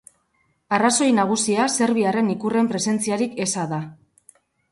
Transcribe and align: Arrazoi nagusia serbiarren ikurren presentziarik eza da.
Arrazoi 0.77 1.09
nagusia 1.17 1.67
serbiarren 1.73 2.33
ikurren 2.35 2.71
presentziarik 2.73 3.39
eza 3.45 3.67
da. 3.77 3.83